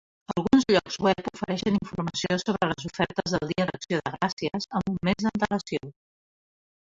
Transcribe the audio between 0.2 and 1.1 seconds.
Alguns llocs